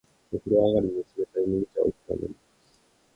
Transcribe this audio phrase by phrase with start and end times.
[0.33, 2.35] お風呂上がりに、冷たい麦茶を一杯飲みます。